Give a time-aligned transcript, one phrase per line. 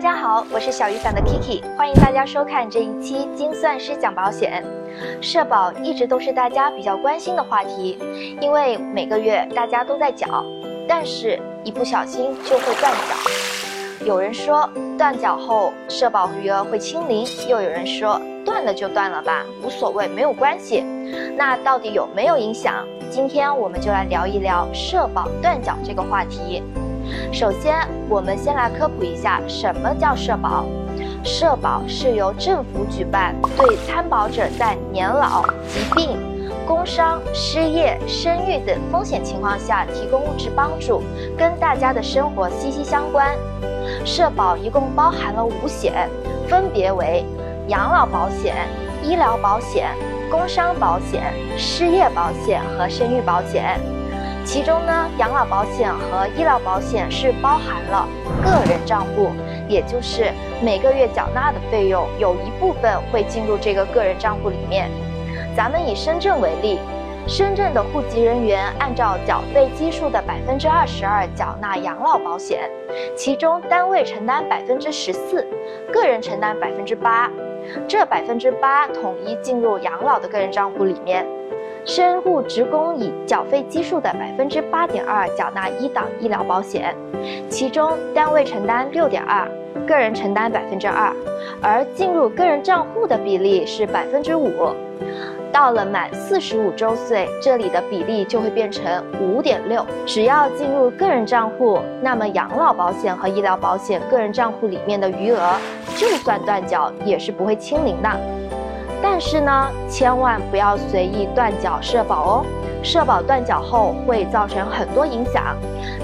[0.00, 4.64] 大家好，我是小雨伞的 Kiki，欢迎大家收看这一期精算师讲保险。
[5.20, 7.98] 社保一直都是大家比较关心的话题，
[8.40, 10.42] 因为每个月大家都在缴，
[10.88, 14.06] 但是一不小心就会断缴。
[14.06, 14.66] 有人说
[14.96, 20.80] 断缴后社保余额会清零，又有人说断了就断了吧，无所谓，没有关系。
[21.36, 22.86] 那到底有没有影响？
[23.10, 26.62] 今天我们就来聊一聊社保断缴这个话题。
[27.32, 27.76] 首先，
[28.08, 30.64] 我们先来科普一下什么叫社保。
[31.22, 36.18] 社保是由政府举办，对参保者在年老、疾病、
[36.66, 41.02] 工伤、失业、生育等风险情况下提供物质帮助，
[41.36, 43.28] 跟大家的生活息息相关。
[44.04, 46.08] 社保一共包含了五险，
[46.48, 47.24] 分别为
[47.68, 48.56] 养老保险、
[49.02, 49.90] 医疗保险、
[50.30, 53.78] 工伤保险、失业保险和生育保险。
[54.44, 58.08] 其中呢，养老保险和医疗保险是包含了
[58.42, 59.30] 个人账户，
[59.68, 60.32] 也就是
[60.62, 64.90] 每个月缴纳的费用有一部分会进入这个个人账户里面。
[65.56, 66.78] 咱们以深圳为例，
[67.28, 72.68] 深圳的户籍人员按照缴费基数的百分之二十二缴纳养老保险，
[73.16, 75.46] 其中单位承担百分之十四，
[75.92, 77.30] 个人承担百分之八，
[77.86, 81.24] 这百分之八统一进入养老的个人账户里面。
[81.84, 86.94] 深户职工以缴费基数的百分之八点二缴纳一档医疗保险，
[87.48, 89.48] 其中单位承担六点二，
[89.86, 91.12] 个人承担百分之二，
[91.60, 94.50] 而进入个人账户的比例是百分之五。
[95.52, 99.84] 到了满四十五周岁，这里的比例就会变成五点六。
[100.06, 105.56] 只要进入个人账户，那么养老保险和医疗保险个人账户里面的余额，
[105.96, 108.08] 就算断缴也是不会清零的。
[109.22, 112.46] 但是呢，千万不要随意断缴社保哦。
[112.82, 115.54] 社保断缴后会造成很多影响。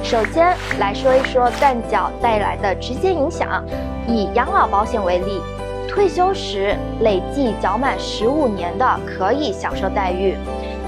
[0.02, 3.64] 首先来说一说断缴带来的直接影响。
[4.06, 5.40] 以养老保险为例，
[5.88, 10.36] 退休时累计缴满十五年的可以享受待遇，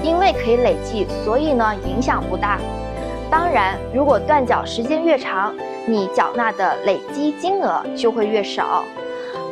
[0.03, 2.59] 因为可以累计，所以呢影响不大。
[3.31, 5.51] 当然，如果断缴时间越长，
[5.87, 8.83] 你缴纳的累积金额就会越少。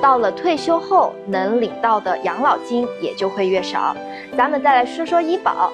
[0.01, 3.95] 到了退休后，能领到的养老金也就会越少。
[4.37, 5.71] 咱们再来说说医保，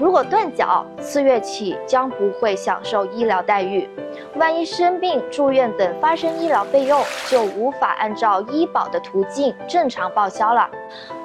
[0.00, 3.88] 如果断缴，次月起将不会享受医疗待遇。
[4.36, 10.68] 万一生病、住院等发生医疗费用，就无法按照医保的途径正常报销了。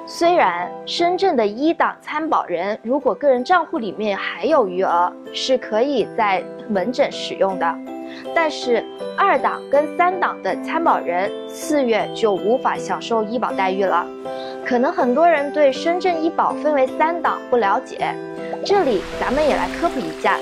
[0.06, 7.74] 虽然深圳的一档参保人如果个人账户里面还有余额，是可以在门诊使用的。
[8.34, 8.84] 但是
[9.16, 14.06] 二档跟三档的参保人四月就无法享受医保待遇了。
[14.64, 18.14] 可能很多人对深圳医保分为三档不了解，
[18.64, 20.38] 这里咱们也来科普一下。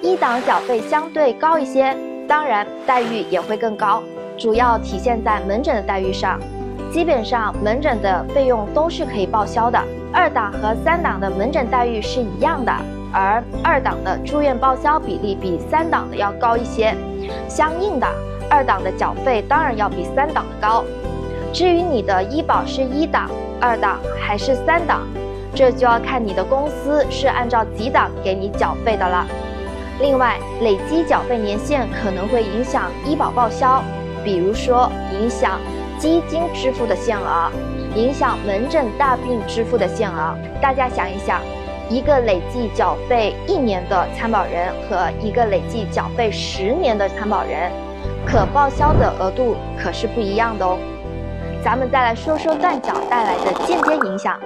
[0.00, 1.96] 一档缴费相对高一些，
[2.28, 4.02] 当然待遇也会更高，
[4.36, 6.38] 主要体现在门诊的待遇上。
[6.92, 9.82] 基本上门诊的费用都是可以报销的。
[10.12, 12.72] 二档和三档的门诊待遇是一样的。
[13.12, 16.94] 而二档的住院报销比例比三档的要高一些，
[17.48, 18.06] 相应的，
[18.50, 20.82] 二档的缴费当然要比三档的高。
[21.52, 23.30] 至于你的医保是一档、
[23.60, 25.06] 二档还是三档，
[25.54, 29.26] 这就要看你的公司是按照几档给你缴费的了。
[30.00, 33.82] 另外，累积缴费年限可能会影响医保报销，
[34.24, 35.60] 比如说影响
[35.98, 37.52] 基金支付的限额，
[37.94, 40.34] 影响门诊大病支付的限额。
[40.62, 41.40] 大家想一想。
[41.92, 47.70] 一个累计缴费一年的参保人和一个累计缴费十年的参保人，
[48.26, 50.78] 可报销的额度可是不一样的哦。
[51.62, 54.40] 咱们再来说说断缴带来的间接影响。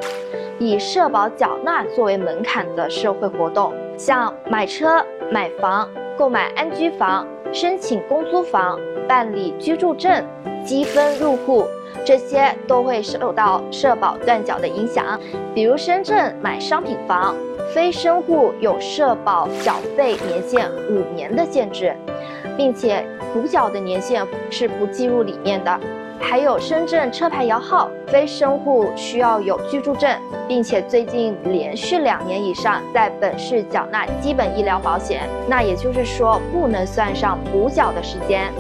[0.59, 7.25] 以社保缴纳作为门槛的社会活动，像买车、买房、购买安居房、
[7.57, 8.79] 申请公租房、
[9.09, 10.23] 办理居住证、
[10.63, 11.67] 积分入户。
[12.05, 15.19] 这些都会受到社保断缴的影响，
[15.55, 17.35] 比如深圳买商品房，
[17.75, 21.97] 非深户有社保缴费年限五年的限制，
[22.59, 25.81] 并且补缴的年限是不计入里面的。
[26.21, 30.11] 还有深圳车牌摇号，非生户需要有居住证，
[30.49, 38.53] 并且最近连续两年以上在本市缴纳基本医疗保险，那也就是说不能算上补缴的时间。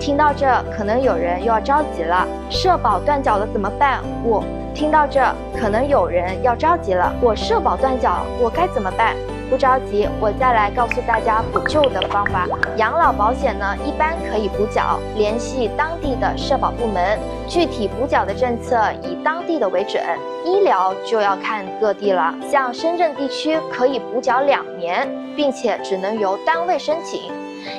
[0.00, 4.00] 听到这，可能有人又要着急了，社保断缴了怎么办？
[4.24, 4.42] 我
[4.74, 5.22] 听到这，
[5.56, 9.14] 可能有人要着急了，我社保断缴，我该怎么办？
[9.50, 12.46] 不着急，我再来告诉大家补救的方法。
[12.76, 20.02] 养老保险呢，一般可以补缴，联系当地的社保部门，具体补缴的政策以当地的为准。
[20.44, 27.30] 医疗就要看各地了，像深圳地区可以补缴两年，并且只能由单位申请。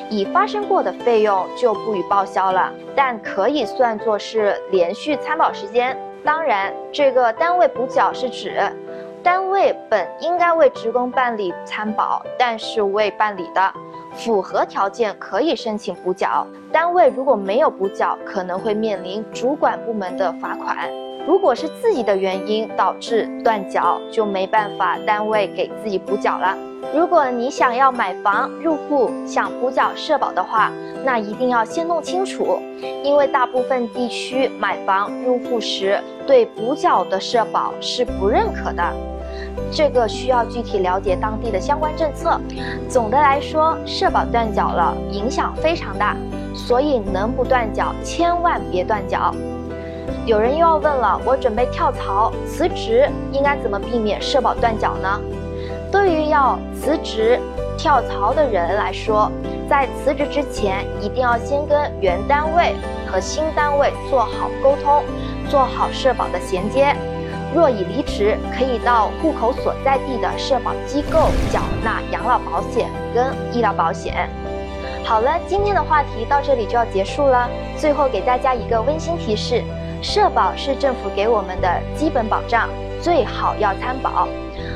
[0.09, 5.98] 已发生过的费用就不予报销了，但可以算作是连续参保时间。
[6.24, 8.62] 当然，这个单位补缴是指
[9.24, 13.74] 单位本应该为职工办理参保，但是未办理的，
[14.14, 16.46] 符合条件可以申请补缴。
[16.74, 20.90] 单位如果没有补缴，可能会面临主管部门的罚款。
[21.25, 26.54] 如果是自己的原因导致断缴，就没办法单位给自己补缴了。
[26.94, 30.69] 如果你想要买房入户想补缴社保的话，
[31.06, 32.60] 那一定要先弄清楚，
[33.06, 35.98] 因为大部分地区买房入户时
[36.28, 38.84] 对补缴的社保是不认可的，
[39.72, 42.40] 这个需要具体了解当地的相关政策。
[42.90, 46.16] 总的来说，社保断缴了影响非常大，
[46.54, 49.34] 所以能不断缴千万别断缴。
[50.26, 55.20] 有人又要问了，我准备跳槽辞职，应该怎么避免社保断缴呢？
[55.92, 57.40] 对于要辞职、
[57.78, 59.32] 跳槽的人来说，
[59.70, 62.74] 在辞职之前，一定要先跟原单位
[63.06, 65.04] 和新单位做好沟通，
[65.50, 66.96] 做好社保的衔接。
[67.54, 74.30] 若已离职，可以到户口所在地的社保机构缴纳养老保险跟医疗保险。
[75.04, 77.50] 好了，今天的话题到这里就要结束了。
[77.78, 79.64] 最后给大家一个温馨提示。
[80.02, 82.68] 社保是政府给我们的基本保障，
[83.02, 84.28] 最好要参保，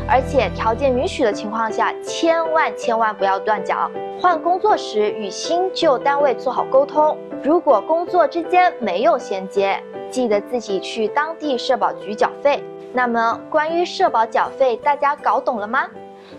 [0.08, 3.92] 而且条件允许的情况下，千万千万不要断缴。
[4.22, 9.78] 换工作时与新旧单位做好沟通，如果工作之间没有衔接，
[10.10, 12.64] 记得自己去当地社保局缴费。
[12.94, 15.88] 那么关于社保缴费，大家搞懂了吗？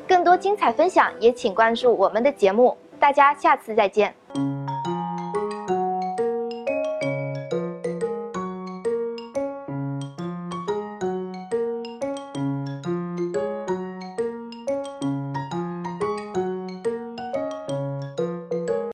[0.06, 4.14] 更多精彩分享也请关注我们的节目，大家下次再见。